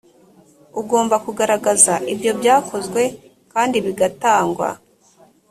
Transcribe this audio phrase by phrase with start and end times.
[0.81, 3.01] ugomba kugaragaza ibyo byakozwe
[3.53, 4.69] kandi bigatangwa